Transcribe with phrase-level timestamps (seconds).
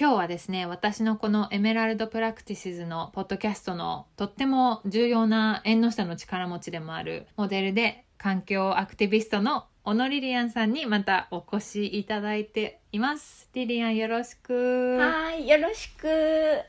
[0.00, 16.08] 今日はですね私のこのエメラルドプラクティシズのポッドキャストのとっても重要な縁の下の力持ちでもあるモデルで環境アクティビストの小野リリアンさんにまたお越しいただいていますリリアンよろしくはい、よろしく。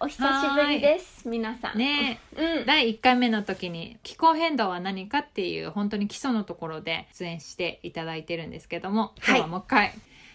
[0.01, 1.77] お久しぶりです、皆さん。
[1.77, 2.65] ねうん。
[2.65, 9.93] 第1回目の時に気候変動は何かっていう本当に基礎のところで出演していただいてるんですけども今日はもう一回、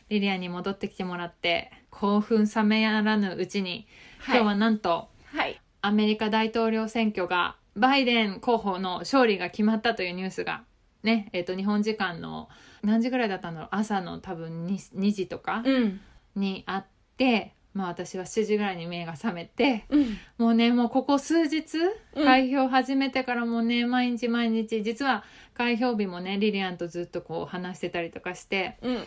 [0.09, 3.87] リリアンに戻ってきてもらって興奮冷めやらぬうちに
[4.27, 5.59] 今日はなんと、はい。
[5.81, 10.65] アメリカ大統領選挙がバイデン候補の勝利が決まったというニュースが
[11.03, 12.49] ねえっ、と日本時間の
[12.83, 16.01] 何時ぐらいだったんだろう朝の多分 2, 2時とかうん。
[16.35, 16.85] にあっ
[17.17, 20.19] て、まあ私は7時ぐらいに目が覚めてうん。
[20.37, 21.79] もうねもうここ数日
[22.15, 29.07] うん開票始めてからもうね毎日毎日実は開票日もねリリアンとずっとこう話してたりとかしてうん。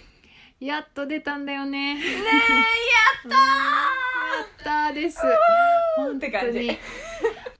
[0.59, 1.95] やっと出たんだよね。
[1.95, 2.07] ねや
[3.27, 4.93] ったー。
[4.93, 5.19] です。
[5.95, 6.59] 本って感じ。
[6.59, 6.77] に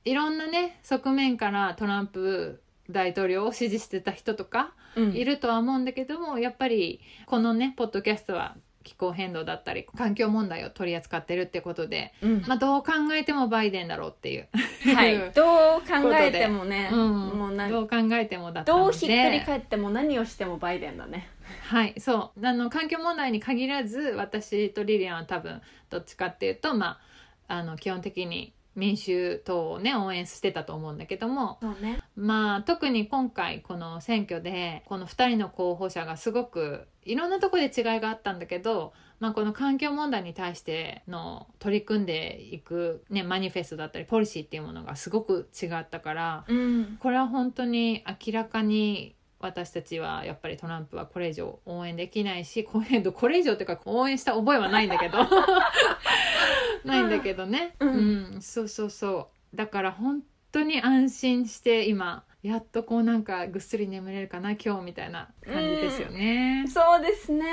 [0.06, 5.16] いろんなね側面からトランプ大統領を支持してた人とかえうん。
[5.16, 12.44] いるとは思うんだけどもやっぱりこのねポッドキャストは気候変動だったり環境問題を取り扱ってるってことで、うん。
[12.48, 14.48] まあ、どう考えてもバイデンだろうっていう、
[14.96, 15.18] はい。
[15.36, 21.30] どう考えてもね、うん、もうなどう考えてもだったどうひっくり返っても何をしてもバイデンだね。
[21.64, 27.00] はいそうあの環境問題に限らず私とリリアンは多分どっちかっていうとま
[27.48, 32.00] ああの基本的に民衆党をね応援してたと思うんだけどもそうね。
[32.16, 46.98] まあ特に今回この選挙でこの2人の候補者がすごくいろんなところで違いがあったんだけど、まあ、この環境問題に対しての取り組んでいく、ね、マニフェストだったりポリシーっていうものがすごく違ったからうん。
[47.00, 55.20] これは本当に明らかに私たちはやっぱりトランプはこれ以上応援できないしこれこれ以上っていうか応援した覚えはないんだけど。
[56.86, 57.90] ないんだけどね、うん。
[57.90, 58.42] うん。
[58.42, 59.56] そうそうそう。
[59.56, 66.66] だから本当に安心して今やっとこうなんかぐっすり眠れるかな今日みたいな感じですよね。
[66.68, 67.46] そうですね。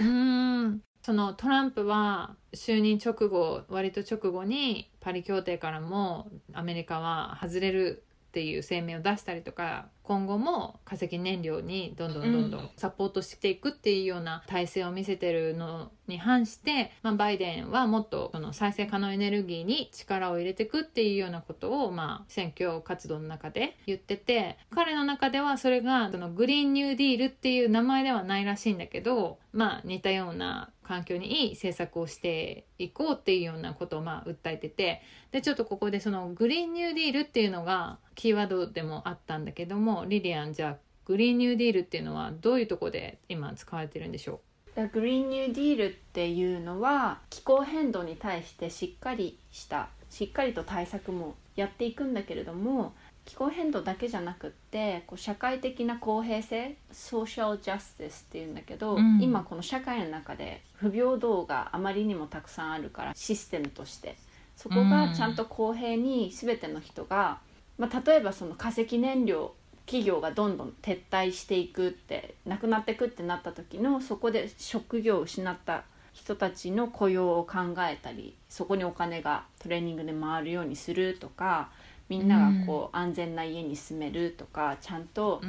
[0.00, 0.82] うん。
[1.02, 40.76] そのトランプは就任直後割と直後にパリ協定からもアメリカは外れるっていう声明を出したりとか今後も化石燃料にどんどんどんどんサポートしていくっていうような体制を見せてるのに反して、まあ、バイデンはもっとその再生可能エネルギーに力を入れていくっていうようなことを、まあ、選挙活動の中で言ってて彼の中ではそれがそのグリーンニューディールっていう名前ではないらしいんだけど、まあ、似たような環境にいい政策をしていこうっていうようなことをまあ訴えててでちょっとここでそのグリーンニューディールっていうのがキーワードでもあったんだけどもリリアンじゃあ
[41.06, 44.40] グリーンニューディールっていうのはどういうとこで今使われてるんでしょ
[44.74, 52.92] だグリーンニューディールっていうのは気候変動に対してしっかりしたしっかりと対策もやっていくんだけれども
[53.24, 59.20] 気候変動だけじゃなくってこう社会的な公平性ソーシャルジャスティスっていうんだけど、うん。
[59.22, 64.16] 今この社会の中で不平等があまりにもたくさんあるからシステムとして。
[64.56, 67.38] そこがちゃんと公平に全ての人が、
[67.78, 69.54] まあ、例えばその化石燃料
[69.86, 81.70] 企業がどんどん撤退していくってなくなっていくってなった時のそこで職業を失った人たちの雇用を考えたりそこにお金がトレーニングで回るようにするとか
[82.12, 85.40] みんながこう安全な家に住めるとかちゃんと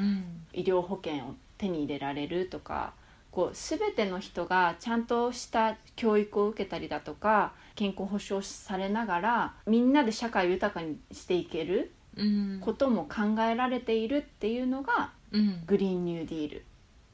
[0.54, 2.94] 医療保険を手に入れられるとか
[3.32, 12.60] こう全ての人がちゃんとした教育を受けたりだとか健康保障されながらみんなで社会を豊かにしていけるうん。
[12.62, 15.64] ことも考えられているっていうのがうん。
[15.66, 16.66] グリーンニューディールって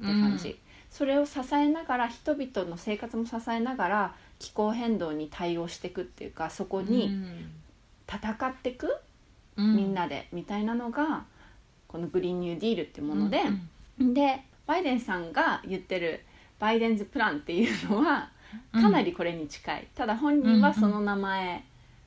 [0.04, 0.56] 感じ、うん。
[0.92, 7.18] それを支えながら人々の生活も支えながら気候変動に対応していくっていうかそこに
[8.08, 8.92] 戦っていく、うん
[9.60, 11.26] みんなでみたいなのが
[11.88, 13.42] このグリーンニューディールっていうもので、
[14.00, 16.24] うんでバイデンさんが言ってる
[16.60, 18.30] バイデンズプランっていうのは
[18.72, 21.64] かなりこれに近い、ただ本人はその名前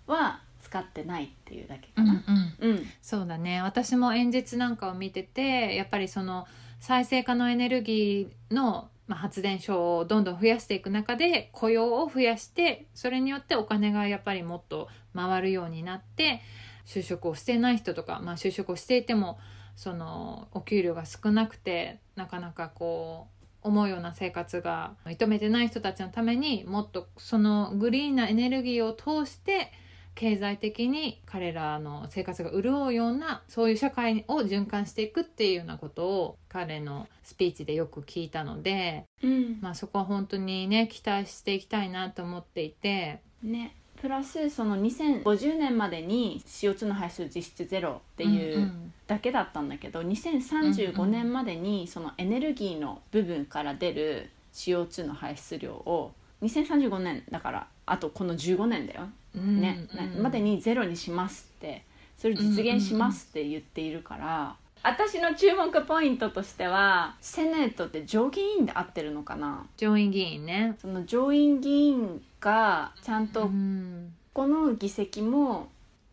[0.06, 2.16] は使ってないっていうだけうんうん。
[2.16, 2.52] かな。
[2.60, 2.86] うん。
[3.02, 3.60] そうだね。
[3.62, 6.46] 私も演説なんかを見ててやっぱりその
[6.80, 16.40] 再生可能エネルギーのまあ、発電所をどんどん増やしていく中で雇用を増やしてそれによってお金がやっぱりもっと回るようになって
[16.86, 19.38] 就職をしてない人とか、まあ、就職をしていても
[19.76, 29.72] そのお給料が少なくてなかなかこう思うような生活が認めてない人たちのためにもっとそのグリーンなエネルギーを通して
[30.14, 43.20] 経済的に彼らの生活が潤うようなそういう社会を循環していくっていうようなことを彼のスピーチでよく聞いたので、うんまあ、そこは本当にね期待していきたいなと思っていて。
[43.42, 56.12] ねプラスその2050年までに CO2 の排出実質ゼロっていううんだけだったんだけど、2035年までにそのエネルギーの部分から出る CO2 の排出量を
[56.42, 59.02] 2035年だからあとこの15年だよ、
[59.36, 61.84] うんねうんまでにゼロにしますって
[62.18, 69.64] それを実現しますって言っているから、私の注目ポイントとしてはセネットって上下院で合ってるのかな？
[69.76, 70.74] 上院議員ね。
[70.80, 74.12] その上院議員がちゃんとうん。
[74.34, 75.68] この議席も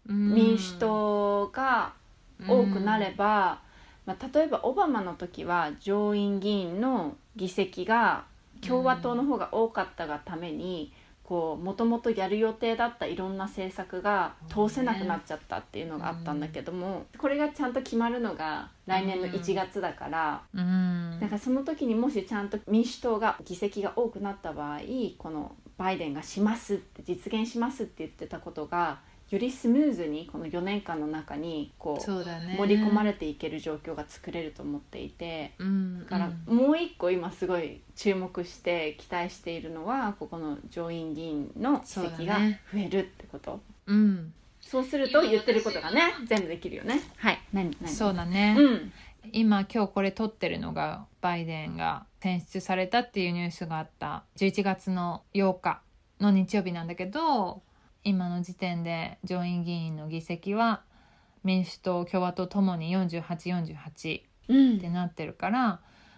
[0.08, 0.34] うん。
[0.34, 1.94] 民主党が
[2.48, 3.60] 多くなれば、
[4.06, 8.24] まあ、例えばオバマの時は上院議員の議席が
[8.66, 10.94] 共和党の方が多かったがために
[11.30, 20.42] もともとやる予定だったいろんな政策が通せなくなっちゃったっていうのがあったんだけども、これがちゃんと決まるのが来年の1月だから。
[20.56, 21.20] うん。
[21.20, 24.80] なんかその時にもしちゃんと民主党が議席が多くなった場合
[25.20, 29.00] このバイデンがしますって実現しますって言ってたことが
[29.30, 32.56] よりスムーズにこの4年間の中にこうそうだね。
[32.58, 42.40] 盛り込まれていける状況が作れると思っていてうんだからもう一個今すごい注目して期待しているのはここの上院議員の議席が
[42.74, 43.62] 増えるってこと。
[43.86, 44.34] うん。
[44.62, 47.00] そうすると言ってることがね全部できるよね。
[47.18, 47.40] はい。
[47.54, 47.90] 何何？
[47.90, 48.92] そうだね、うん。
[49.32, 54.26] 今今日これ撮ってるのがバイデンが選出されたっていうニュースがあった。
[54.38, 55.82] 11月の8日
[56.20, 57.62] の日曜日なんだけど
[58.04, 60.84] 今の時点で上院議員の議席は
[61.44, 64.78] 民主党共和党ともに4848うん。
[64.78, 65.60] ってなってるから、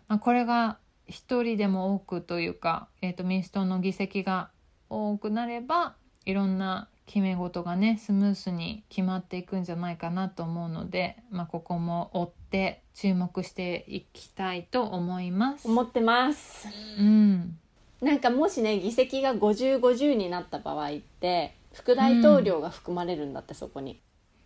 [0.08, 4.50] まあ、これが一人でも多くというか、えー、と民主党の議席が
[4.90, 5.96] 多くなれば
[6.26, 15.68] いろんな決め事がねスムースに決まっていくんじゃないかなと思うので、まあ、ここも追って注目していきたいと思います。
[15.68, 16.70] 思ってます。
[16.98, 17.58] うん、
[18.02, 24.00] なんかもしね議席が5050になった場合って副大統領が含まれるんだって、そこに。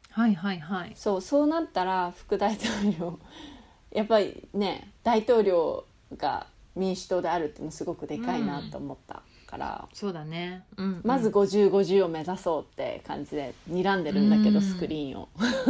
[0.10, 0.94] はいはいはい。
[0.96, 3.20] そうそうなったら副大統領
[3.94, 5.86] やっぱりね大統領
[6.18, 9.22] が民主党であるっていうのすごくでかいなと思った
[9.56, 10.66] から、そうだね。
[10.78, 14.62] うん、まずうん5050を目指そうって感じで睨んでるんだけど、うん。
[14.62, 15.30] スクリーンを。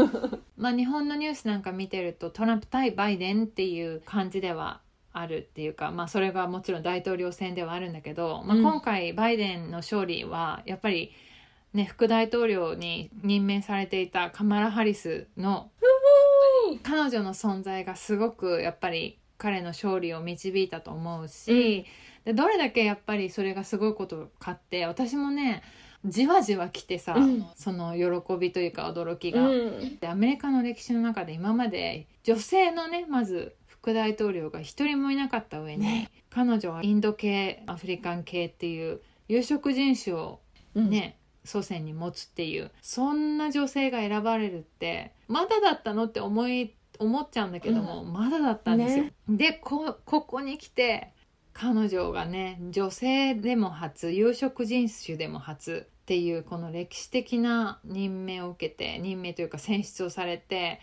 [0.58, 4.82] まあ、日本のニュースなんか見てるとトランプ対バイデンっていう感じでは
[5.14, 11.12] あるっていうか、まあ、それがもちろん大統領選ではあるんだけど、まあ、うん今回バイデンの勝利はやっぱり、
[11.74, 15.70] ね、副大統領に任命されていたカマラ・ハリスの
[16.84, 21.86] 彼女の存在がすごくやっぱり彼の勝利を導いたと思うし、
[22.26, 25.64] でどれだけやっぱりそれがすごいことかって私もね
[26.08, 27.46] じわじわ来てさ、うん。
[27.56, 29.48] その喜びというか驚きが。
[29.48, 29.98] うん。
[29.98, 36.12] でアメリカの歴史の中で今まで女性のねまず副大統領が一人もいなかった上に、ね。
[36.30, 40.40] 彼女はインド系アフリカン系っていう有色人種を
[40.76, 40.90] うん。
[40.90, 49.04] ね、祖先に持つっていうそんな女性が選ばれるってまだだったのって思い思っちゃうんだけども、まだだったんですよ。
[49.06, 49.14] ね。
[49.28, 51.15] でこここに来て
[51.56, 60.82] 彼女がね女性でも初有色人種でも初っていうこの歴史的な任命を受けて任命というか選出をされて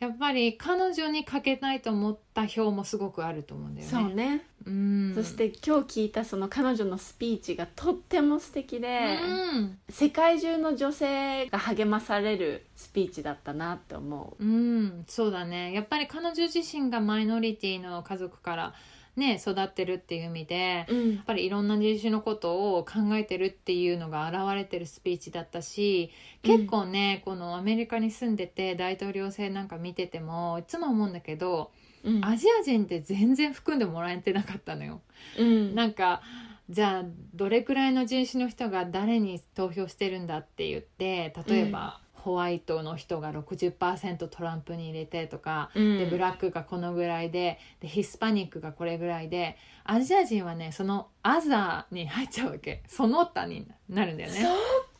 [0.00, 3.92] やっぱり彼女にかけたいと思った票もすごくあると思うんだよね。
[3.92, 9.78] そうね、うん、そして今日聞いたその彼女のスピーチがとっても素敵で、うん。
[9.88, 14.44] 世界中の女性が励まされるスピーチだったなって思う。
[14.44, 15.72] うん、そうだね。
[15.72, 18.74] やっぱり彼女自身がマイノリティの家族から
[19.16, 21.14] ね育ってるっていう意味でうん。
[21.14, 26.10] やっぱりいろんな人種のことを考えてるっていうのが現れてるスピーチだったし
[26.42, 31.70] 結構ね、このアメリカに住んでて大統領選なんか見ててもいつも思うんだけど
[32.04, 32.24] うん。
[32.24, 35.00] アジア人って全然含んでもらえてなかったのよ。
[35.38, 35.74] うん。
[35.74, 36.22] なんか
[36.70, 37.04] じゃあ
[37.34, 45.98] どれくらいの人種の人が誰に投票してるんだって言って例えば、ホワイトの人が60%トランプに入れてとか、うん。
[45.98, 52.82] でブラックがこのぐらいででヒスパニックがこれぐらいでアジア人はねそのアザーに入っちゃうわけ。
[52.88, 54.40] その他になるんだよね。
[54.40, 54.50] そっ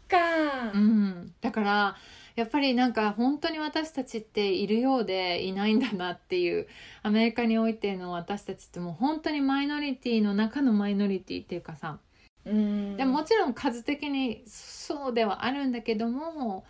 [0.07, 0.73] か。
[0.75, 1.97] うん、だから
[2.37, 6.67] やっぱりなんか本当に私たちっているようでいないんだなっていう
[7.03, 12.01] アメリカにおいての私たちってもう本当にマイノリティの中のマイノリティっていうかさ。
[12.45, 12.97] うん。
[12.99, 16.67] でももちろん数的にそうではあるんだけども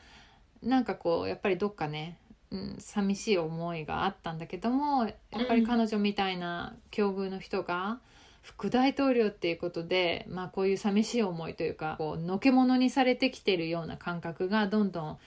[0.65, 2.19] なんかこうやっぱりどっかね、
[2.51, 8.01] うん、寂しい思いがあったんだけどもやっぱり彼女みたいな境遇の人が
[8.43, 15.19] 副大統領っていうことで、まあ、こういう寂しい思いというかこうのけ者にされてきてるような感覚がどんどん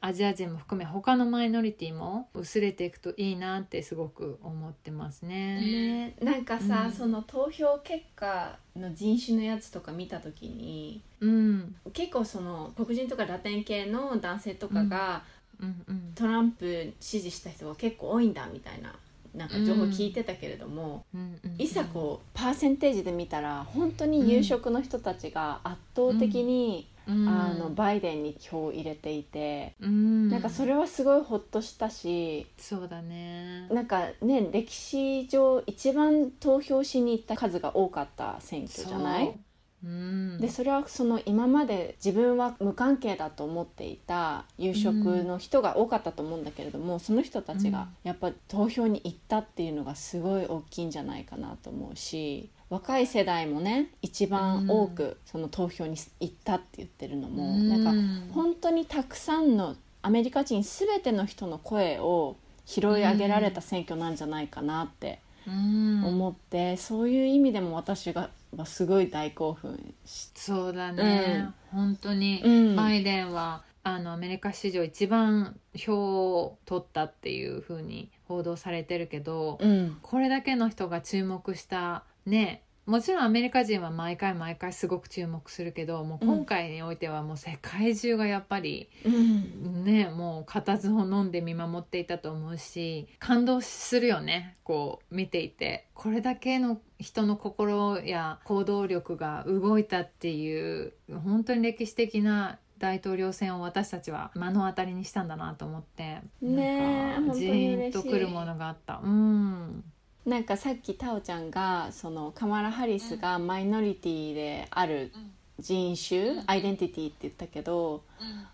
[0.00, 5.60] アジア人も含め他のマイノリティも薄れていくといいなってすごく思ってますね。
[5.60, 6.92] ね、なんかさ、うん。
[6.92, 11.74] その投票結果の人種のやつとか見た時にうん。
[11.94, 15.22] 結構その黒人とかラテン系の男性とかが、
[15.60, 15.82] うん。
[15.88, 18.94] うんトランプ支持した人が結構多いんだみたいな
[19.34, 30.28] なんか情報聞いてたけれども、うんうんいざこうパーセンテージで見たら本当に有色の人たちが圧倒的に、うんあのバイデンに票を入れていて、うん。
[30.28, 33.66] なんかそれはすごいホッとしたしそうだね。
[33.70, 39.26] なんかね歴史上一番投票しに行った数が多かった選挙じゃない？
[39.26, 39.34] そう。
[39.82, 40.38] うん。
[40.40, 66.04] でそれはその今まで自分は無関係だと思っていた有色の人が多かったと思うんだけれども、その人たちがやっぱ投票に行ったっていうのがすごい大きいんじゃないかなと思うし若い世代もね一番多くその投票に行ったって言ってるのも、なんか本当にたくさんのアメリカ人全ての人の声を拾い上げられた選挙なんじゃないかなってうん。
[66.04, 72.76] 思って、そういう意味でも私がはすごい大興奮しそうだね、本当に、うん。
[72.76, 79.98] バイデンはあのアメリカ史上一番票を取ったっていうふうに報道されてるけど、うん。
[80.02, 89.84] これだけの人が注目したねもちろんアメリカ人は毎回毎回すごく注目するけどもう今回においてはもう世界中がやっぱりうん。
[89.84, 95.86] ねもう固唾を飲んで見守っていたと思うし感動するよねこう見ていて。
[95.94, 106.22] これだけの人の心や行動力が動いたっていう本当に歴史的な大統領選を私たちは目の当たりにしたんだなと思って。
[106.40, 109.00] ねえなんかーンとくるものがあった。
[109.04, 109.84] うん
[110.26, 115.12] なんかさっきタオちゃんがそのカマラ・ハリスがマイノリティである
[115.58, 118.02] 人種、アイデンティティって言ったけど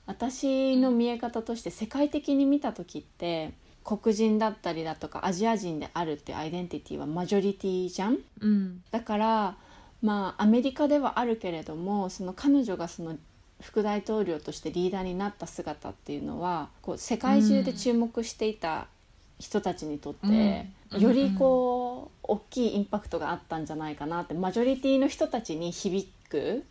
[0.06, 3.52] 私の見え方として世界的に見た時って
[3.84, 8.18] 黒人だったりだとかアジア人であるっていうアイデンティティはマジョリティじゃん？
[8.40, 8.82] うん。
[8.90, 9.56] だから
[10.02, 13.16] まあアメリカではあるけれどもその彼女がその
[13.60, 18.88] 副大統領としてリーダーになった姿っていうのはこう世界中で注目していた
[19.38, 26.64] 人たちにとって、うんよりこう大きいインパクトがあったんじゃないかなってマジョリティの人たちに響く。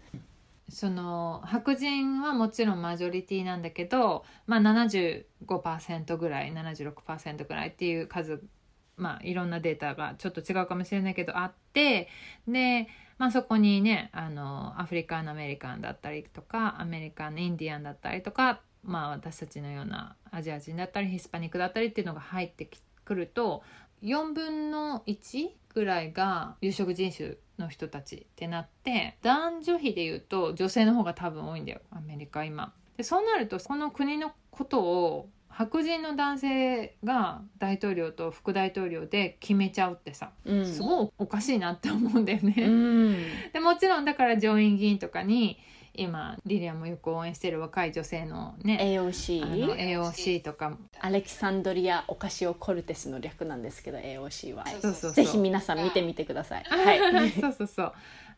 [0.70, 8.42] その白人はもちろんマジョリティなんだけど、まあ、75%ぐらい76%ぐらいっていう数
[8.98, 12.10] まあいろんなデータがちょっと違うかもしれないけどあって
[12.48, 12.88] で、
[13.20, 22.70] まあ、そこにねあのアフリカンアメリカンだったりとかアメリカンインディアンだったりとか、まあ、私たちのようなアジア人だったりヒスパニックだったりっていうのが入って
[23.04, 23.64] くると
[24.04, 32.74] 4分の1ぐらいが有色人種の人たちってなって男女比で言うと女性の方が多分多いんだよアメリカ今。
[32.98, 42.56] でそうなるとこの国のことを白人の男性が大統領と副大統領で決めちゃうってさうんすごいおかしいなって思うんだよね。
[42.58, 43.18] うん
[43.54, 45.58] でもちろんだから上院議員とかに
[45.98, 54.66] 今リリアもよく応援してる若い女性のね AOC AOC とかアレキサンドリア・オカシオ・コルテスの略なんですけど AOC は。
[55.14, 56.64] ぜひ皆さん見てみてください。
[56.64, 57.94] はい、 そうそうそう。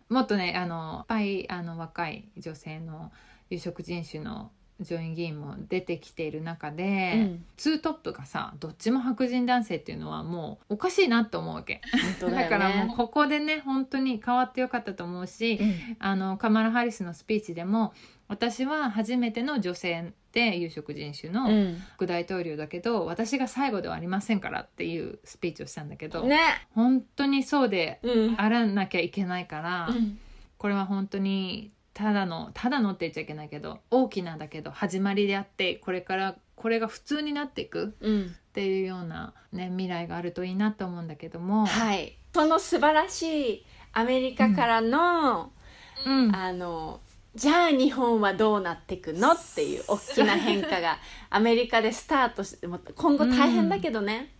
[0.09, 3.11] もっとねあのいっぱいあの若い女性の
[3.49, 7.45] 有色人種の上院議員も出てきている中で、うん。
[7.57, 11.81] ツートップがさどっちも白人男性っていうのはもうおかしいなって思うわけ。
[12.21, 12.47] だよね。
[12.47, 15.75] からもうここでね本当に変わってよかったと思うし、うん。
[15.99, 17.93] あのカマラ・ハリスのスピーチでも
[18.27, 21.81] 私は初めての女性で有色人種のうん。
[21.95, 26.39] 副大統領だけど、私が最後ではありませんからっていうスピーチをしたんだけど、ね、
[26.75, 28.35] 本当にそうでうん。
[28.37, 30.19] あらなきゃいけないから、うん。
[30.57, 38.25] これは本当にただのただのって言っちゃいけないけど大きなだけど始まりであってこれからこれが普通になっていくうん。
[38.25, 45.51] っていうような、ね、未来があるといいなと思うんだけども、はい、その素晴らしいアメリカからの、
[46.05, 46.99] うん、あの
[47.33, 50.99] じゃあ日本はどうなっていくのっていう大きな変化が
[51.31, 54.31] アメリカでスタートしても今後大変だけどね、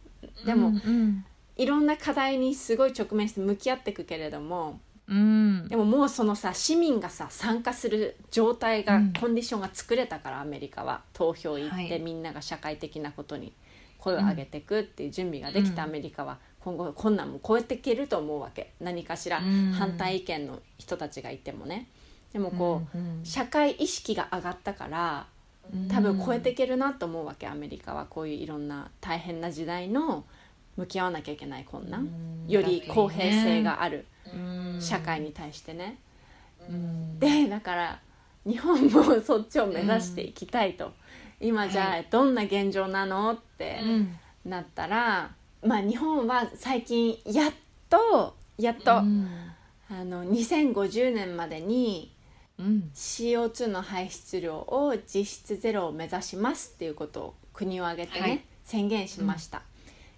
[0.46, 1.26] でも、うんうん。
[1.56, 5.68] いろんな課題にすごい直面して向き合っていくけれどもうん。
[5.68, 9.14] でももうそのさ市民がさ参加する状態が、うん。
[9.14, 11.02] コンディションが作れたからアメリカは。
[11.14, 12.00] 投票行って、はい。
[12.00, 13.54] みんなが社会的なことに
[13.98, 18.74] 声を上げていくっていう準備ができたアメリカは、今後困難も超えていけると思うわけ。
[18.82, 19.72] 何かしらうん。
[19.72, 21.88] 反対意見の人たちがいてもね。
[22.34, 25.28] でもこう、うん社会意識が上がったから
[25.90, 28.06] 多分超えていけるなと思うわけアメリカは。
[28.06, 30.26] こういういろんな大変な時代の
[30.76, 32.02] 向き合わなきゃいけない困難、
[32.46, 32.52] うん。
[32.52, 34.00] より公平性がある。
[34.00, 34.06] うん
[34.80, 35.98] 社会に対してね。
[36.70, 37.20] うん。
[37.20, 38.00] でだから
[38.46, 40.92] 日本もそっちを目指していきたいと、
[41.40, 44.16] 今じゃあどんな現状なのってうん。
[44.46, 45.32] なったら、
[45.62, 47.52] まあ日本は最近やっ
[47.90, 49.28] とやっと、うん。
[49.90, 52.14] あの2050年までに
[52.60, 52.90] うん。
[52.96, 58.44] CO2 の排出量を実質ゼロを目指しますっていうことを国を挙げてね、はい。
[58.64, 59.62] 宣言しました、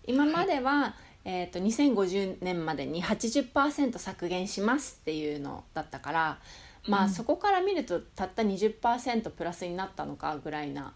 [0.08, 6.40] 今までは、えー、と2050年までに80%削減しますっていうのだったから
[6.88, 7.10] まあ、うん。
[7.10, 10.94] そこから見るとたった20%プラスになったのかぐらいな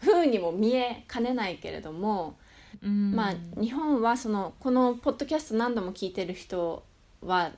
[0.00, 2.36] 風にも見えかねないけれども、
[2.82, 3.12] うん。
[3.12, 6.84] まあ日本はそのこのポッドキャスト何度も聞いてる人
[7.22, 7.50] は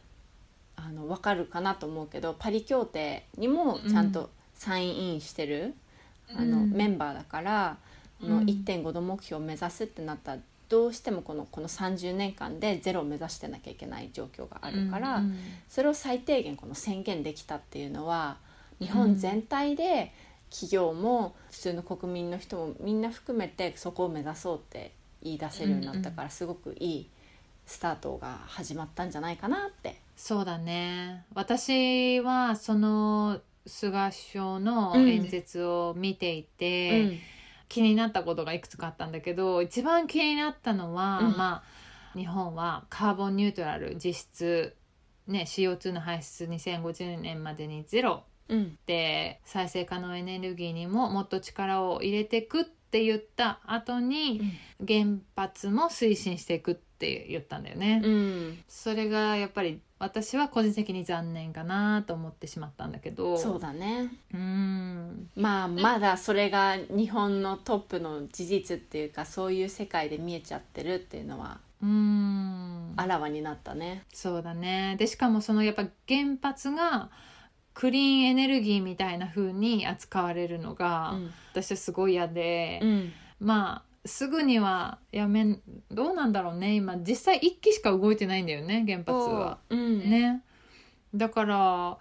[0.76, 5.74] あの分かるかなと思うけどパリ協定にもちゃんとサインインしてる、
[6.34, 6.70] あのうん。
[6.70, 7.76] メンバーだから、
[8.22, 8.38] うん。
[8.44, 15.36] 1.5度目標を目指すってなったらどうしてもこのこの30年間でゼロを目指してなきゃいけない状況があるから、うん
[15.68, 18.38] それを最低限この宣言できたっていうのは
[18.80, 20.12] 日本全体で
[20.50, 27.10] 企業も普通の国民の人もみんな含めてそこを目指そうって言い出せるようになったからすごくいい
[27.66, 30.00] スタートが始まったんじゃないかなって。
[30.16, 31.24] そうだね。
[31.34, 35.08] 私はその菅首相のうん。
[35.08, 37.20] 演説を見ていて、
[37.68, 41.36] 気になったことがいくつかあったんだけど一番気になったのは、うん。
[41.36, 41.62] ま
[42.14, 44.74] あ日本はカーボンニュートラル実質、
[45.26, 48.24] ね、CO2 の排出2050年までにゼロ。
[48.48, 48.78] うん。
[48.86, 54.40] で再生可能エネルギーにももっと力を入れていくって言った後に、
[54.86, 58.00] 原発も推進していくって言ったんだよね。
[58.02, 63.36] うん、それがやっぱり私は個人的に残念かなと思ってしまったんだけど。
[63.36, 64.12] そうだね。
[64.32, 65.28] うん。
[65.34, 72.92] まあまだそれが日本のトップの事実っていうかそういう世界で見えちゃってるっていうのはうん。
[72.96, 74.04] あらわになったね。
[74.12, 74.96] そうだね。
[74.98, 77.10] でしかもそのやっぱ原発が
[77.74, 81.30] クリーンエネルギーみたいな風に扱われるのが、うん。
[81.52, 83.12] 私はすごい嫌で、うん。
[83.40, 86.74] まあすぐにはやめんどうなんだろうね。
[86.74, 89.58] 今実際1機しか動いてないんだよね原発は。
[89.68, 89.98] うん。
[89.98, 90.42] ね。
[91.14, 91.98] だから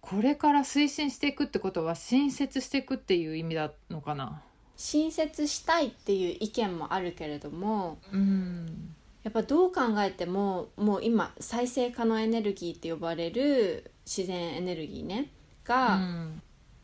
[0.00, 4.42] これから推進していくってことは新設していくっていう意味なのかな。
[4.76, 8.94] 新設したいっていう意見もあるけれどもうん。
[9.22, 15.30] やっぱどう考えてももう今再生可能エネルギーって呼ばれる自然エネルギーね
[15.64, 15.98] が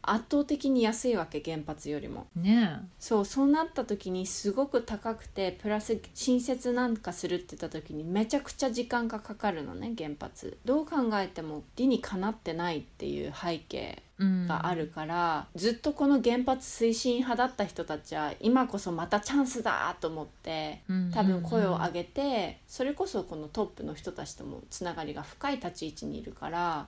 [0.03, 2.27] 圧倒的に安いわけ原発よりも。
[2.37, 10.59] ねそうそうなった時にすごく高くてプラス新設なんかするって言った時にめちゃくちゃ時間がかかるのね原発。
[10.65, 14.03] どう考えても理にかなってないっていう背景え
[14.47, 20.83] があるから、ずっとこの原発推進派だった人たちは今こそまたチャンスだと思って
[21.13, 26.87] 多分声を上げてそれこそこのトップの人たちともつながりが深い立ち位置にいるから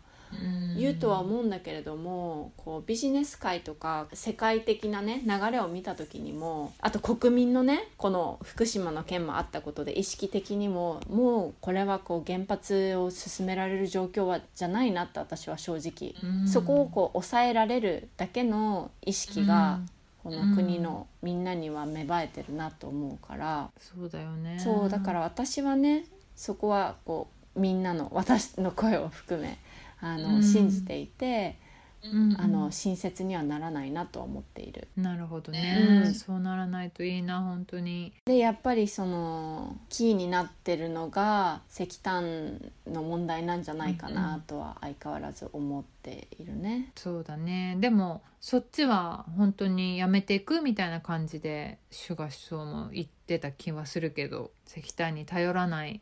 [0.77, 16.49] 言うとは思うんだけれどもこうビジネス界とか世界的なね流れを見た時にもあと国民のねこの福島の件もあったことで意識的にももうこれはこう原発を進められる状況はじゃないなって私は正直うん。
[16.49, 19.81] そこをこう抑えられるだけの意識が
[20.23, 20.83] この国うん。
[20.83, 23.71] のみんなには芽生えてるなと思うから。
[23.79, 24.59] そうだよね。
[24.59, 29.59] そうだから私はねそこはこうみんなの私の声を含め
[30.03, 30.43] あの、うん。
[30.43, 31.57] 信じていて
[32.03, 32.37] うん。
[32.39, 34.89] あの親切にはならないなとは思っている。
[34.97, 36.15] なるほどね、うん。
[36.15, 38.13] そうならないといいな本当に。
[38.25, 46.91] でやっぱりそのキーになってるのが石炭の問題なんじゃないかなとは相変わらず思っているね。
[46.97, 47.77] そうだね。
[47.79, 56.01] でもそっちは本当にやめていくみたいな感じでシュガ首相も言ってた気はするけど石炭に頼らない。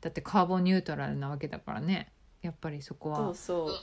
[0.00, 2.10] だってカーボンニュートラルなわけだからね
[2.42, 3.32] やっぱりそこは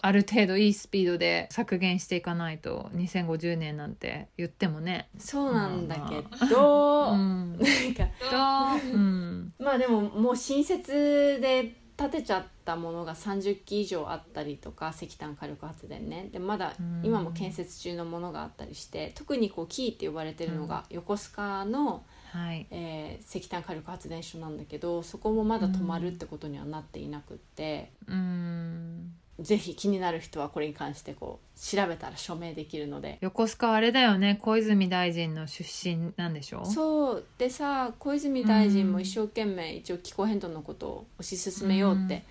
[0.02, 5.10] ある程度いいスピードで削減していかないと2050年なんて言ってもね。
[5.18, 7.54] そうなんだけど、うん。
[7.58, 8.98] なんかとう？
[8.98, 9.54] ん。
[9.60, 16.30] まあでももう新設で建てちゃったものが30基以上あったりとか石炭火力発電ね。
[16.32, 17.02] でまだうん。
[17.04, 22.68] 今も建設中のものがあったりして特にこうキーって呼ばれてるのが横須賀のはい。
[22.72, 29.14] えー石炭火力発電所なんだけどそこもまだ止まるってことにはなっていなくって、うん。
[29.40, 33.20] ぜひ気になる人はこれに関してこう調べたら署名できるので。
[33.22, 34.38] 横須賀あれだよね。
[34.42, 36.66] 小泉大臣の出身なんでしょ？
[36.66, 42.24] そうでさ小泉大臣も一生懸命一応気候変動のことを推し進めようって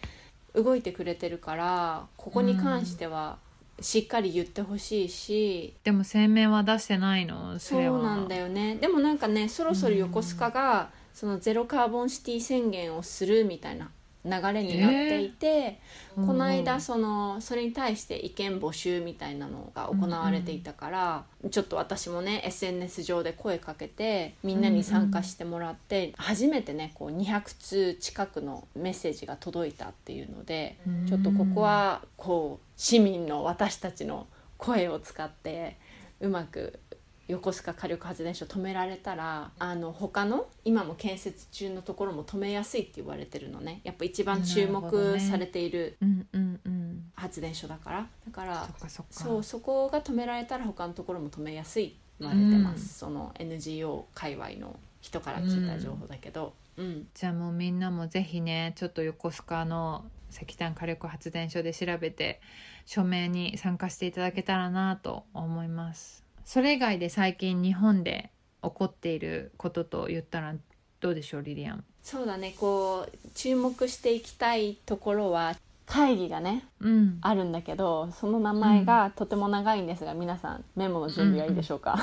[0.54, 3.38] 動いてくれてるからここに関しては
[3.80, 5.74] しっかり言ってほしいし。
[5.84, 7.58] でも声明は出してないの？
[7.58, 8.76] そうなんだよよね。
[8.76, 13.90] でもなんかねそろそろ横須賀がそのゼロカーボンシティ宣言をするみたいな
[14.28, 15.80] 流れになっていて、
[16.14, 35.78] この間そのそれに対して意見募集みたいなのが行われていたから、ちょっと私もね SNS 上で声かけてみんなに参加してもらって、初めてねこう200通近くのメッセージが届いたっていうので、ちょっとここはこう市民の私たちの声を使って
[36.20, 36.80] うまく
[37.28, 43.80] 横須賀火力発電所止められたらあの他の今も建設中のところも止めやすいって言われてるのね。
[43.84, 47.10] やっぱ一番注目されているうんうんうん。
[47.14, 48.06] 発電所だから。
[48.26, 49.12] だからそっかそっか。
[49.12, 57.08] そうそこが止められたら他のところも止めやすい言われてます、その NGO 界隈の人から聞いた情報だけど、うん。
[57.14, 62.40] じゃあもうみんなもぜひねちょっと横須賀の石炭火力発電所で調べて
[62.86, 68.30] 署名に参加していただけたらなと思いますそれ以外で最近日本で
[68.62, 70.54] 起こっていることと言ったら
[70.98, 71.84] どうでしょうリリアン。
[72.02, 77.18] そうだねこう注目していきたいところは会議がねうん。
[77.20, 81.98] あるんだけどその名前がとても長いんですが、皆さんメモの準備はいいでしょうか、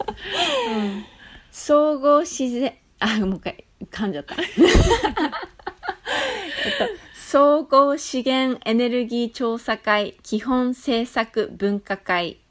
[1.50, 4.34] 総合自然あもう一回噛んじゃった。
[4.44, 4.50] えっ
[6.78, 12.43] と総合資源エネルギー調査会基本政策分科会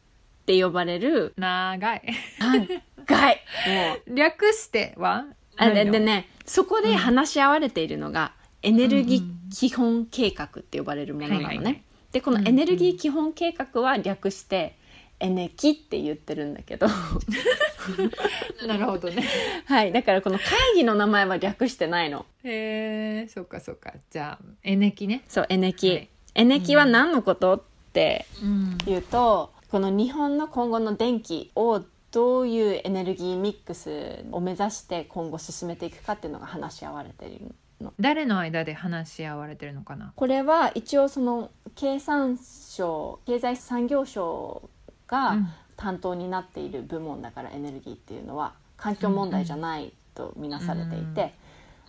[0.43, 1.33] って呼ばれる。
[1.37, 2.01] 長い。
[2.39, 3.41] 長い。
[3.67, 4.15] もう。
[4.15, 5.25] 略しては？
[5.55, 11.85] あででねそこで話し合われているのが、エネルギー基本計画って呼ばれるものなのね。
[12.11, 14.75] でこのエネルギー基本計画は略して、
[15.19, 16.87] エネキって言ってるんだけど。
[18.67, 19.23] なるほどね。
[19.65, 19.93] はい。
[19.93, 22.25] だからこの会議の名前は略してないの。
[22.43, 23.93] へえそっかそっか。
[24.11, 25.23] じゃあエネキね。
[25.29, 26.09] そうエネキ、はい。
[26.35, 27.55] エネキは何のこと？
[27.55, 27.61] っ
[27.93, 28.77] てうん。
[28.85, 31.81] 言うとこの日本の今後の電気を
[32.11, 37.91] どういうエネルギーミックスを目指して今後進めていくかっていうのが話し合われているの。
[37.99, 40.13] 誰の間で話し合われてるのかな？
[40.15, 44.69] これは一応その経産省経済産業省
[45.07, 51.33] がうん担当になっている部門だからエネルギーっていうのは環境問題じゃないとみなされていて、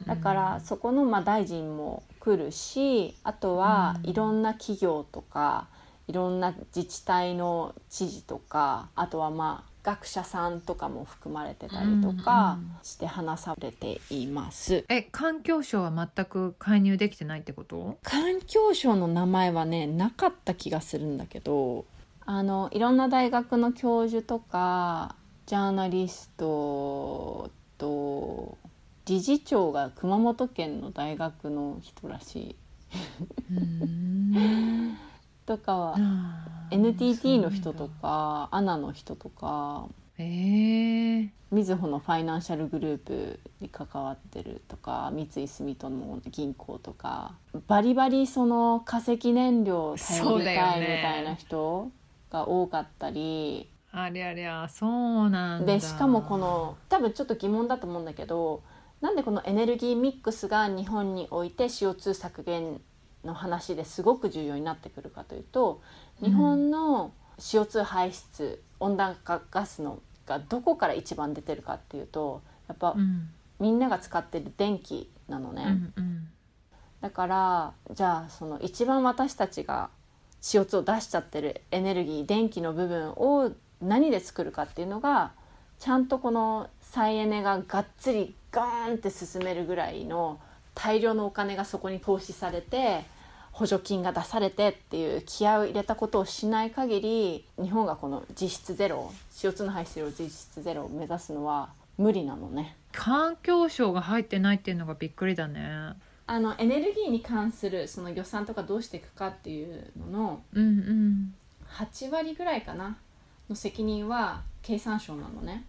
[0.07, 4.11] だからそこのまあ大臣も来るしあとはうん。
[4.11, 5.69] いろんな企業とか
[6.07, 14.85] いろんな自治体の知事とかあとはまあ学者さんとかも含まれてたりとかうんうんして話されています。
[14.89, 17.99] え環境省は全く介入できてないってこと？
[18.03, 21.85] 環境省の名前はねなかった気がするんだけど
[22.25, 28.57] あのいろんな大学の教授とかジャーナリストと
[29.05, 32.57] 理事長が熊本県の大学の人らしい。
[33.53, 34.97] うん
[35.47, 35.97] とかは
[36.71, 39.87] NTT の人とか ANA の人とか
[40.19, 47.35] ええみずほのファイナンシャルグループに関わってるとか三井住友の銀行とか
[47.69, 51.91] バリバリその化石燃料を頼りたいみねたいな人
[52.31, 55.73] が多かったり、ありゃりゃそうなんだ。
[55.73, 58.63] でしかもこの多分ちょっと疑問だと思うんだけど
[59.01, 62.81] なんでこのエネルギーミックスが日本において CO2 削減
[63.25, 65.81] の話ですごく重要になってくるかというと
[66.23, 73.31] 日本の CO2 排出温暖化ガスのがどこから一番出てるかっていうとやっぱうん。
[73.61, 76.29] みんなが使ってる電気なのね、うんうん。
[77.01, 79.91] だからじゃあその一番私たちが
[80.43, 85.33] CO2 を出しちゃってるエネルギー電気の部分を何で作るかっていうのが
[85.79, 90.41] ちゃんとこの再エネががっつりガーンって進めるぐらいの
[90.75, 93.05] 大量のお金がそこに投資されて
[93.55, 102.77] 補助金が出されてっていう気合を入れたことをしない限り日本がこの実質ゼロ CO2 の排出量実質ゼロを目指すのは無理なのね。
[102.91, 105.95] 環境省が入ってないっていうのがびっくりだね
[106.27, 111.35] あのエネルギーに関するその予算とかどうしていくかっていうののうんうん
[111.69, 112.97] 8割ぐらいかな
[113.49, 115.65] の責任は経産省なのね。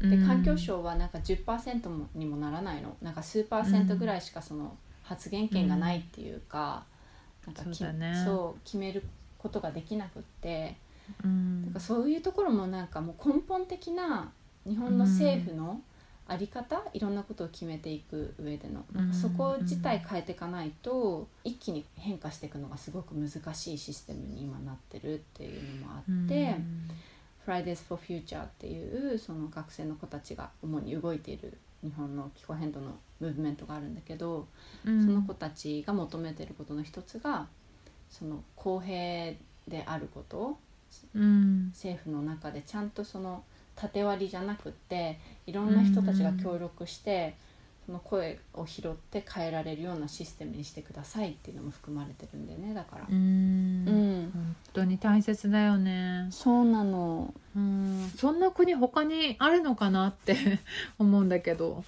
[0.00, 6.84] でうん環境省はなんか10%もにもならないのなんか数パーセントぐらいしかその発言権がないっていうか,、
[7.46, 8.14] なんかきそうだね。
[8.64, 9.02] 決める
[9.38, 10.76] ことができなくって。
[11.22, 11.70] うん。
[11.72, 14.32] かそういうところもなんかもう根本的な
[14.66, 15.80] 日本の政府の
[16.26, 18.84] あり方いろんなことを決めていく上での。
[18.94, 19.12] うん。
[19.12, 26.56] そこ自体変えていかないと一気に変化していくのがすごく難しいシステムに今なってるっていうのもあって。
[27.46, 34.46] Fridays for Future っていうその学生の子たちが主に動いている日本の気候変動のムーブメントがあるんだけど、
[34.84, 35.04] うん。
[35.04, 37.46] その子たちが求めていることの一つが
[38.10, 39.34] その公平
[39.68, 40.58] であること
[41.14, 41.68] うん。
[41.74, 43.44] 政府の中でちゃんとその
[43.76, 47.34] 縦割りじゃなくっていろんな人たちが協力して、
[47.86, 53.06] その声を拾って変えられるようなシステムにしてくださいっていうのも含まれてるんだよねだから。
[53.08, 53.14] うん。
[53.14, 56.28] うん本当に大切だよね。
[56.30, 57.34] そうなの。
[57.56, 58.10] うん。
[58.16, 60.36] そんな国他にあるのかなって
[60.98, 61.84] 思うんだけど。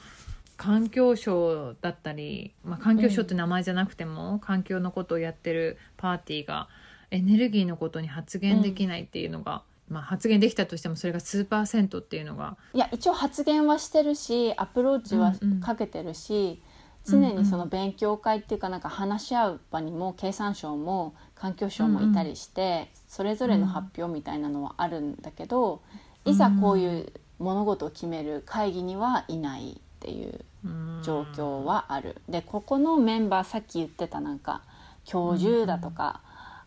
[0.57, 6.69] 環境省だったり、まあ、環境省って名前じゃなくても、環境のことをやってるパーティーが
[7.11, 12.57] エネルギーのことに発言できないっていうのが、まあ、発言できたとしてもそれが数パーセントっていうのが。
[12.73, 15.61] いや一応発言はしてるしアプローチはうんうん。
[15.61, 16.59] かけてるし、うんうん
[17.07, 25.81] 常にその勉強会っていうかなんか話し合う場にも経産省も環境省もいたりして、それぞれの発表みたいなのはあるんだけど、
[26.25, 31.01] いざこういう物事を決める会議にはいないっていううん。
[31.05, 32.17] 状況はある。
[32.29, 34.63] でここのメンバーさっき言ってたなんか
[35.05, 36.21] 教授だとか、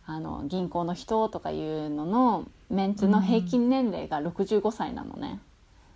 [0.05, 5.39] あの銀行の人とかいうののメンツの平均年齢が65歳なのね。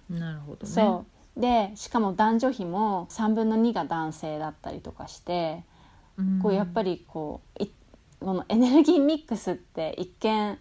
[0.09, 0.73] なるほどね。
[0.73, 5.63] そうでしかも男女比も3分の2が男性だったりとかして、
[6.17, 6.39] うん。
[6.41, 7.71] こうやっぱりこうい
[8.19, 10.57] このエネルギーミックスって一見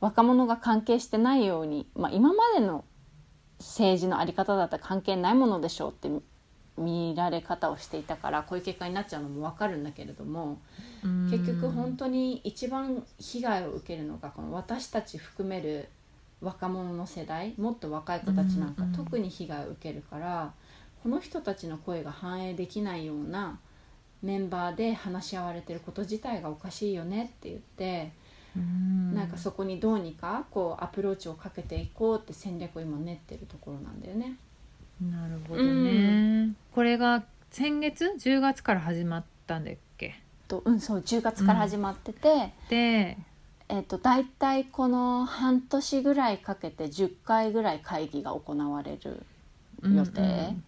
[0.00, 2.84] 若者が関係してないように、まあ、今までの
[3.58, 6.10] 政治の在り方だったら関係ないものでしょうって
[6.76, 10.60] 見られ方をしていたからこういう結果になっちゃうのも分かるんだけれども
[11.04, 11.30] うん。
[11.30, 15.88] 結局本当に一番被害を受けるのがこの私たち含める
[16.40, 20.52] 若者の世代もっと若い子たちなんかうんうん特に被害を受けるから
[21.02, 23.58] この人たちの声が反映できないような
[24.22, 28.12] メンバーで話し合われてること自体がおかしいよねって言って
[28.56, 29.14] うん。
[29.14, 34.36] なんかそこにどうにかこうアプローチをかけていこうって戦略を今練ってるところなんだよね。
[35.00, 40.14] なるほどね、うこれが先月10月から始まったんだっけ？
[40.46, 43.18] とうんそう10月から始まってて、で
[43.68, 49.24] えっと大体この半年ぐらいかけて10回ぐらい会議が行われる
[49.82, 50.20] 予定。
[50.20, 50.64] うんうん。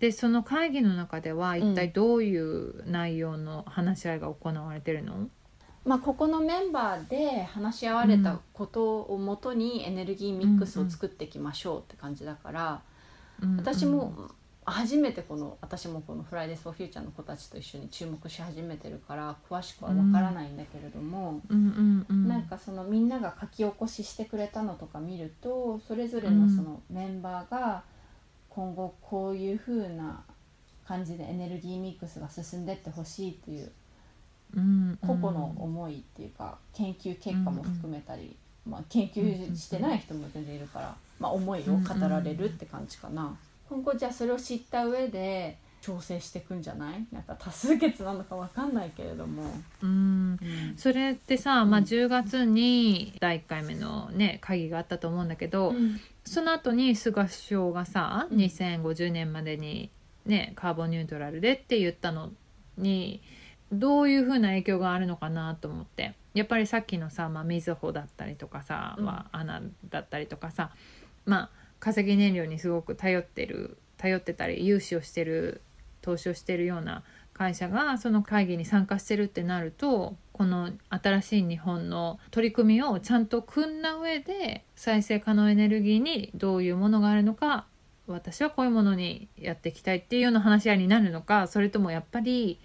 [0.00, 5.28] でその会議の中では一体どういう内容の話し合いが行われてるの、
[5.84, 12.82] まあ、ここのメンバーで話し合われたことをもとにエネルギーミックスを作っていきましょうって感じだから、
[13.42, 13.56] うんうん。
[13.56, 14.30] 私も
[14.70, 27.82] 初めてこの私もこの「フライデース・フォー・フューチャー」の子たちと一緒に注目し始めてるから詳しくはわからないんだけれども、なんかそのみんなが書き起こししてくれたのとか見るとそれぞれのそのメンバーが
[28.50, 30.22] 今後こういう風な
[30.84, 33.70] 感じでエネルギーミックスが進んでってほしいっていう
[34.56, 38.34] うん個々の思いっていうか研究結果も含めたり、
[38.66, 43.36] まあ、研究してない人も全然いるから、まあ、思いを語られるって感じかな。
[43.68, 47.06] 今後じゃあそれを知った上で調整していくんじゃない？
[47.12, 49.44] なんか多数決なのかわかんないけれども。
[49.82, 50.38] うん。
[50.76, 55.74] それってさ、まあ、うん10月に第1回目のね会議があったと思うんだけど、
[56.24, 58.38] その後に菅首相がさ、うん。
[58.38, 59.90] 2050年までに
[60.26, 62.32] ねカーボンニュートラルでって言ったの
[62.76, 63.22] に
[63.70, 66.14] どういうふうな影響があるのかなと思って。
[66.34, 69.04] やっぱりさっきのさ、まあ、みずほだったりとかさ、うん。
[69.04, 70.70] まあ、穴だったりとかさ
[71.24, 71.50] まあ
[71.88, 75.62] 化石燃料にすごく頼ってる頼ってたり融資をしてる
[76.02, 87.66] 投資をしてるような会社がその会議に参加してるってなるとこの新しい日本の取り組みをちゃんと組んだ上で再生可能エネルギーにどういうものがあるのか
[88.06, 92.58] 私はこういうものにやっていきたいっていうような話し合いになるのかそれともやっぱり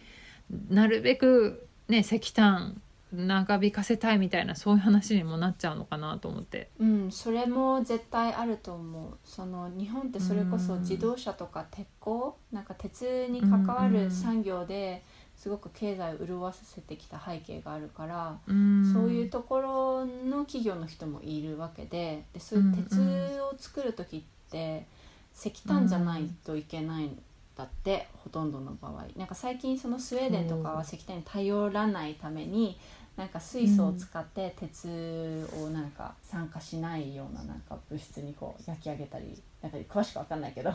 [0.69, 2.81] なるべくね石炭
[3.13, 6.69] 長引かせたいみたいなそういう話にもなっちゃうのかなと思って。
[6.79, 9.17] うん、それも絶対あると思う。
[9.23, 15.03] その日本ってそれこそうん自動車とか鉄鋼なんか鉄に関わる産業で
[15.35, 18.91] すごく経済を潤わせてきた背景があるから、うん。
[18.93, 22.99] そういうところの企業の人もいるわけででそういう鉄
[23.41, 24.21] を作る時っ
[24.51, 24.87] て
[25.35, 27.21] 石炭じゃないといけないん
[27.55, 29.05] だって、ほとんどの場合。
[29.15, 32.79] なんか最近そのスウェーデンとかは石炭に頼らないために
[33.15, 40.71] なんか水素を使って鉄をなんか酸化しないようななんか物質にこう焼き上げたりなんか詳しくわかんないけど、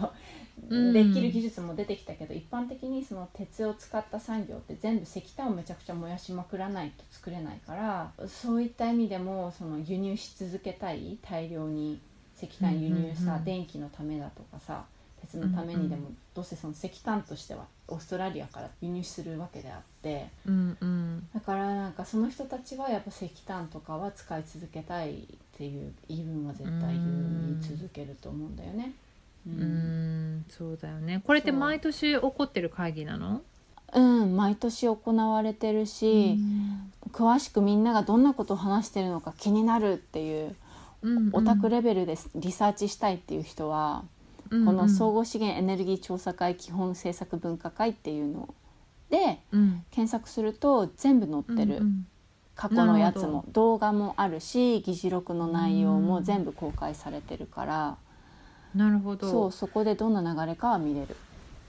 [0.68, 0.92] うん。
[0.92, 12.00] できる技術も出てきたけど一般的にその鉄を使った産業って全部石炭をめちゃくちゃ燃やしまくらないと作れないからそういった意味でもその輸入し続けたい大量に
[12.40, 14.84] 石炭輸入さ、電気のためだとかさ
[15.20, 25.16] 鉄のためにでも、どうせその石炭としてはオーストラリアから輸入するわけであってうんうんだからなんかその人たちはやっぱ石炭とかは使い続けたいっ
[25.56, 28.92] ていう言い分は絶対言い続けると思うんだよね。
[29.46, 30.38] ううん。
[30.38, 31.22] んそうだよね。
[31.24, 33.42] これって毎年起こってる会議なの？
[33.94, 36.38] うん、毎年行われてるし、
[37.10, 40.54] 詳しくみんながどんなことを話してるのか気になるっていう
[41.00, 44.04] うんオタクレベルでリサーチしたいっていう人は、
[44.50, 48.54] うんこの総合資源エネルギー調査会基本政策分科会っていうの
[49.10, 49.84] でうん。
[49.90, 52.06] 検索すると全部載ってる、うんうん
[52.58, 57.96] 過去のやつも動画もあるし議事録の内容も全部公開されてるから、
[58.74, 59.30] なるほど。
[59.30, 61.14] そうそこでどんな流れかは見れる。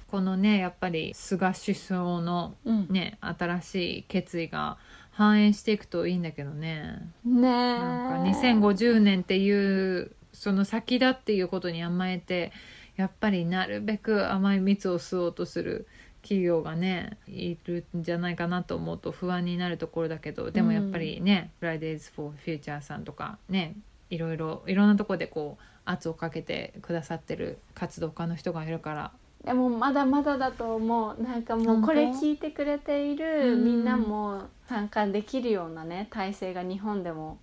[0.09, 2.87] このねやっぱり菅首相のうん。
[2.89, 4.77] ね新しい決意が
[5.11, 7.07] 反映していくといいんだけどね。
[7.23, 7.77] ねえ。
[7.77, 12.53] なんか2050年っていうその先だっていうことに甘えて
[12.95, 15.85] やっぱりなるべく甘い蜜を吸おうとする
[16.21, 23.75] 企業がねいるんじゃないかなと思うと不安になるところだけどでもやっぱりね、Fridays for Future さんとかね
[24.09, 29.11] いろいろいろんなとこでこう圧をかけてくださってる活動家の人がいるから。
[29.43, 31.21] でもまだまだだと思う。
[31.21, 33.65] なんかもうこれ聞いてくれているうん。
[33.65, 37.39] みんなも参加できるようなね体制が日本でも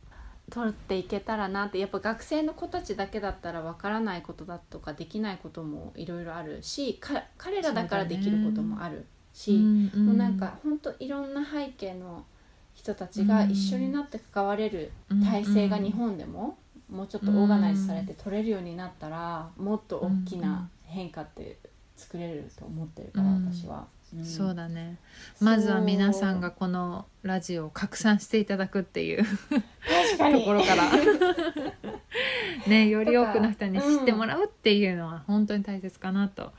[0.50, 12.24] 取っていけたらなってやっぱ学生の子たちだけだったらわからないことだとかできないこともいろいろあるしか彼らだからできることもあるし、もうなんか本当いろんな背景の
[12.74, 21.59] 人たちが一緒になって関われる体制が日本でももうちょっとオーガナイズされて取れるようになったらもっと大きな変化って
[21.96, 23.52] 作れると思ってるからうん。
[23.52, 23.87] 私は。
[24.14, 24.24] ん。
[24.24, 24.98] そうだね。
[25.40, 30.84] まずは皆さんがこのラジオを拡散していただくっていうところから。
[32.68, 36.52] ねより多くの人に知ってもらうっていうのは本当に大切かなと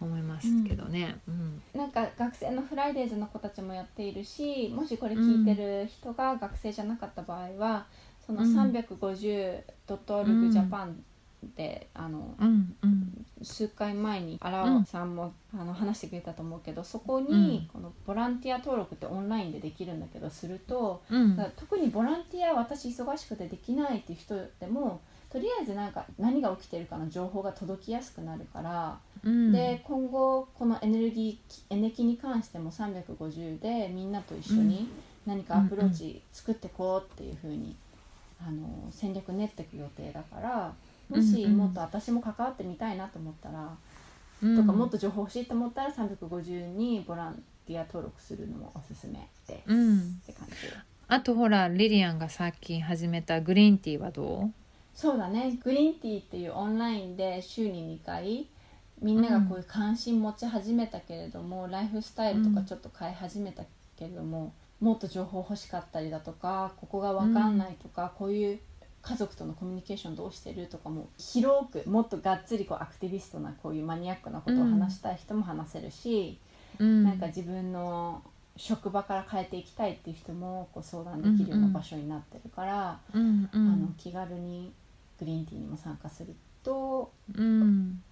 [0.00, 1.18] 思いますけどね。
[1.28, 1.62] うん。
[1.74, 7.86] なんか学生のフライデーズの子たちもやっているしもしこれ聞いてる人が学生じゃなかった場合は、
[8.26, 8.56] そのうん。
[8.56, 11.02] 350.org ジャパン
[11.56, 12.76] で、あのうん。
[12.82, 12.93] うん
[13.44, 17.26] 数回前に荒うん尾さんも、あの話してくれたと思うけどそこうん。
[17.26, 21.52] にこのボランティア登録ってオンラインでできるんだけどすると、うん。
[21.56, 29.52] 特にボランティア私忙しくてできないっていう人でもとりあえずなんか何が起きてるかの情報が届きやすくなるから、うん。
[29.52, 34.88] で今後このエネルギーエネキに関しても350でみんなと一緒に
[35.26, 37.74] 何かアプローチ作ってこうっていうふうに、
[38.46, 40.74] あの戦略練っていく予定だから
[41.14, 41.56] もしうんうん。
[41.56, 43.76] もっと私も関わってみたいなと思ったら、
[44.42, 44.56] うん。
[44.56, 49.98] とかもっと情報欲しいと思ったら350にボランティア登録するのもおすすめです、うん。
[49.98, 50.54] って感じ。
[51.06, 54.50] あとほらリリアンが最近始めたグリーンティーはど
[54.94, 55.58] そうだね。
[55.62, 58.46] グリーンティーっていうオンラインで週に2回
[59.02, 63.64] みんながこういう関心持ち始めたけれども、ライフスタイルとかちょっと変え始めた
[63.98, 68.58] けれども、もっと情報欲しかったりだとかここが分かんないとか、こういう
[69.04, 76.38] 家族とのコミュニケーションどうしてるとかも広くもっとがっつりこうアクティビストなこういうマニアックなことを話したい人も話せるし、
[76.78, 78.22] う、うんなんか自分の
[78.56, 82.98] 職場から変えていきたいっていう人もこう相談できるような場所になってるから。
[83.14, 84.72] うんうあのん気軽に
[85.18, 88.02] グリーンティーにも参加するとうん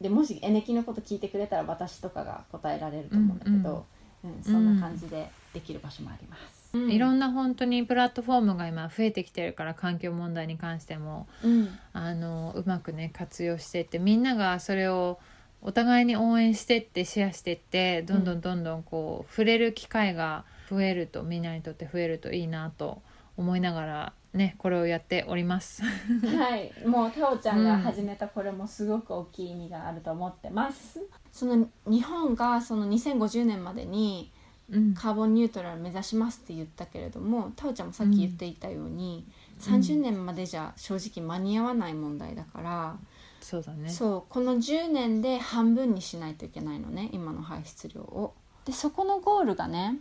[0.00, 3.86] でもしエネキのこと聞いてくれたら私とかが答えられると思うんだけど、
[4.24, 6.59] うんそんな感じでできる場所もあります。
[6.72, 11.68] いろなんな本当にプラットフォームが今増えてきてるから環境問題に関してもうん。
[11.92, 15.18] あのうまくね活用していってみんながそれを
[15.62, 23.02] お互いに応援してってシェアしていってどんどんどんどんこう触れる機会が増えるとみんなにとって増えるといいなと
[23.36, 25.82] 思いながらねこれをやっております。
[26.22, 31.00] はい、もうタオちゃんが始めたこれもすごく大きい意味があると思ってます。
[31.32, 34.30] その日本がその2050年までに
[34.72, 39.26] うんカーボンニュートラルを目指しますって言ったけれどもタオちゃんもさっき言っていたように、
[39.60, 42.96] 30年までじゃ正直間に合わない問題だから。
[43.40, 43.88] そうだね。
[43.88, 48.34] そうこの10年で半分にしないといけないのね今の排出量を。
[48.64, 49.98] でそこのゴールがね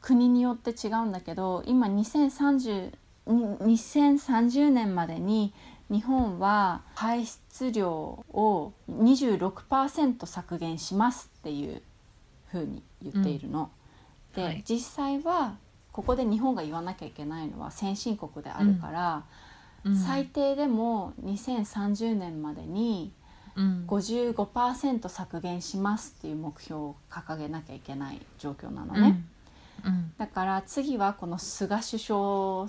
[0.00, 2.92] 国によって違うんだけど今2030
[3.26, 5.52] に2030年までに
[5.90, 11.82] 日本は排出量を26%削減しますっていう
[12.50, 13.70] ふうに言っているの。
[14.34, 14.64] で、はい。
[14.68, 15.56] 実際は
[15.92, 19.24] ここで日本が言わなきゃいけないのは先進国であるから。
[19.84, 19.96] うん。
[19.96, 23.12] 最低でも2030年までに
[23.56, 23.84] うん。
[23.86, 29.02] 55%削減しますっていう目標を掲げなきゃいけない状況なのうん。
[29.02, 29.24] ね、
[29.84, 30.12] うん。
[30.18, 32.68] だから次はこの菅首相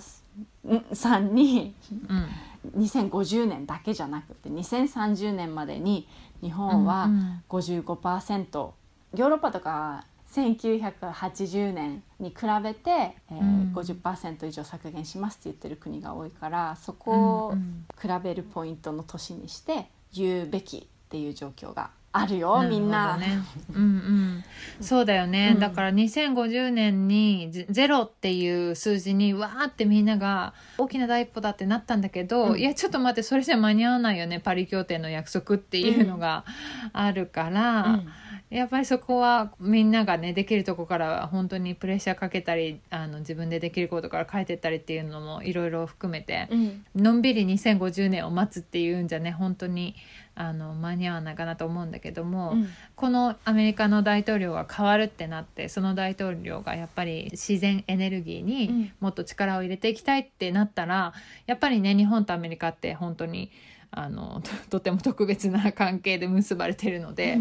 [0.92, 1.74] さんに
[2.08, 2.28] うん。
[2.76, 6.06] 2050年だけじゃなくて2030年までに
[6.42, 7.08] 日本は
[7.48, 17.54] 55%、ヨーロッパとか1980年に比べて、えー、50%以上削減しますって言ってる国が多いからそこを
[18.00, 23.16] 比べるポイントの年にして言うべきっていう状況があるよみんな。
[23.16, 23.38] ね、
[23.72, 24.44] うんうん。
[24.80, 34.40] そうだよね、うん、だから2050年にゼロっていう数字にわーってみんなが大きな第一歩だってなったんだけど、うん、いやちょっと待ってそれじゃ間に合わないよね。
[34.40, 36.44] パリ協定の約束っていうのが
[36.92, 37.82] あるから。
[37.82, 38.08] うん
[38.50, 49.94] やっぱりそこはみんながねできるとこから本当にプレッシャーかけたりあの自分でできることから変えてったりっていうのもいろいろ含めて、うん、のんびり2050年を待つっていうんじゃね本当に
[50.34, 61.12] あの間に合わないかなと思うんだけども、うん、このアメリカの大統領が変わるってなってその大統領がやっぱり自然エネルギーにもっと力を入れていきたいってなったら、
[61.46, 63.52] やっぱりね日本とアメリカって本当に。
[63.92, 67.38] あのとても特別な関係で結ばれてるので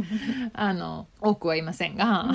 [0.53, 2.31] あの多くはいませんが、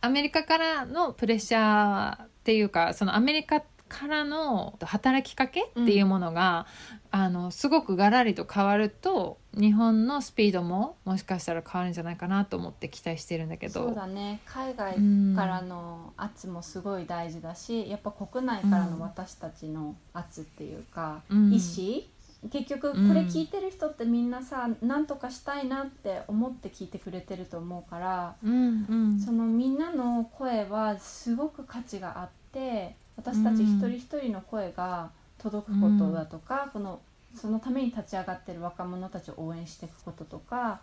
[0.00, 6.66] アメリカからのプレッシャーっていうかそのアメリカからの働きかけっていうものが、
[7.12, 13.86] うん、あのすごくがらりと変わると日本のスピードももしかしたら変わるんじゃないかなと思って期待してるんだけど。
[13.86, 14.40] そうだね。
[14.44, 14.96] 海外
[15.36, 22.02] からの圧もすごい大事だし、うん、やっぱ国内からの私たちの圧っていうか、うん、意思
[22.50, 37.00] 結局これ聞いてる人ってみんなさ何、うん、とかしたいなって思って聞いてくれてると思うから、うんうん、そのみんなの声はすごく価値があって私たち一人一人の声が届くことだとか、うん、この
[37.34, 40.80] そのために立ち上がってる若者たちを応援していくこととか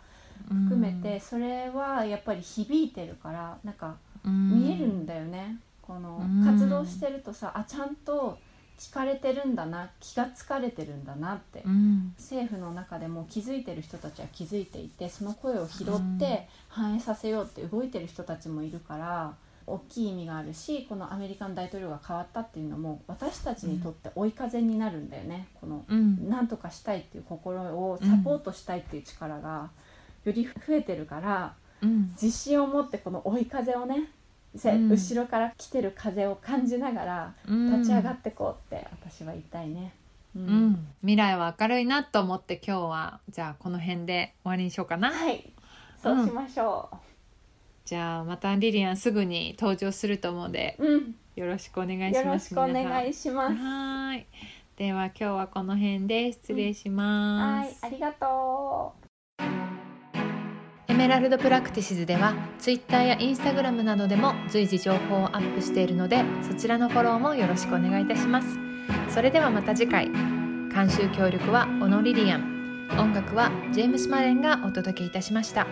[0.48, 5.58] 含めて、それはやっぱり響いてるからなんか見えるんだよね。
[5.82, 8.38] この活動してるとさあちゃんと
[8.78, 19.34] 聞かれてるんだな気が付かれてるんだなって、うん、政府の中でも気づいてる人たちは気づいていてその声を拾って反映させようって動いてる人たちもいるから
[19.66, 29.70] 大きい意味があるしこのアメリカの大統領が変わったっていうのも私たちにとって追い風になるんだよね、この、うん、なんとかしたいっていう心をサポートしたいっていう力が
[30.24, 34.08] より増えてるから、うん、自信を持ってこの追い風をねうん、
[34.54, 39.92] 後ろから来てる風を感じながら立ち上がってこうって私は言いたいね。
[40.36, 45.10] うん、うん、未来は明るいなと思って今日はじゃあこの辺で終わりにしようかな。
[45.10, 45.50] はい
[46.02, 46.96] そうしましょう。
[47.86, 52.26] じゃあまたリリアンすぐに登場すると思うので、うん、よろしくお願いします。
[52.26, 53.54] よろしくお願いします。
[53.54, 54.26] はい。
[54.76, 57.82] では今日はこの辺で失礼します。
[57.82, 59.03] はい、ありがとう。
[60.94, 68.46] エメラルドプラクティシズでは Twitter や Instagram などでも随時情報をアップしているのでそちらのフォローもよろしくお願いいたします。
[69.08, 70.08] それではまた次回。
[70.72, 72.88] 監修協力はオノリリアン。
[72.96, 75.66] 音楽はジェームス・マレンがお届けいたしました。